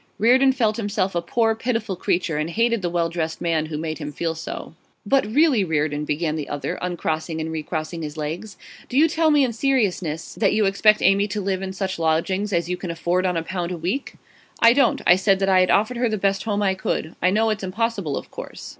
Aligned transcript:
Reardon 0.17 0.51
felt 0.51 0.77
himself 0.77 1.13
a 1.13 1.21
poor, 1.21 1.53
pitiful 1.53 1.95
creature, 1.95 2.37
and 2.39 2.49
hated 2.49 2.81
the 2.81 2.89
well 2.89 3.07
dressed 3.07 3.39
man 3.39 3.67
who 3.67 3.77
made 3.77 3.99
him 3.99 4.11
feel 4.11 4.33
so. 4.33 4.73
'But 5.05 5.27
really, 5.27 5.63
Reardon,' 5.63 6.05
began 6.05 6.35
the 6.35 6.49
other, 6.49 6.79
uncrossing 6.81 7.39
and 7.39 7.51
recrossing 7.51 8.01
his 8.01 8.17
legs, 8.17 8.57
'do 8.89 8.97
you 8.97 9.07
tell 9.07 9.29
me 9.29 9.43
in 9.43 9.53
seriousness 9.53 10.33
that 10.33 10.53
you 10.53 10.65
expect 10.65 11.03
Amy 11.03 11.27
to 11.27 11.39
live 11.39 11.61
in 11.61 11.71
such 11.71 11.99
lodgings 11.99 12.51
as 12.51 12.67
you 12.67 12.77
can 12.77 12.89
afford 12.89 13.27
on 13.27 13.37
a 13.37 13.43
pound 13.43 13.71
a 13.71 13.77
week?' 13.77 14.15
'I 14.59 14.73
don't. 14.73 15.01
I 15.05 15.15
said 15.15 15.37
that 15.37 15.49
I 15.49 15.59
had 15.59 15.69
offered 15.69 15.97
her 15.97 16.09
the 16.09 16.17
best 16.17 16.45
home 16.45 16.63
I 16.63 16.73
could. 16.73 17.15
I 17.21 17.29
know 17.29 17.51
it's 17.51 17.61
impossible, 17.63 18.17
of 18.17 18.31
course. 18.31 18.69